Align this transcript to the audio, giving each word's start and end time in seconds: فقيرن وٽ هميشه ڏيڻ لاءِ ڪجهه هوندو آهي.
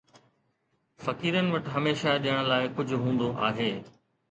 فقيرن 1.07 1.51
وٽ 1.57 1.69
هميشه 1.75 2.15
ڏيڻ 2.25 2.41
لاءِ 2.51 2.73
ڪجهه 2.81 3.05
هوندو 3.05 3.31
آهي. 3.53 3.71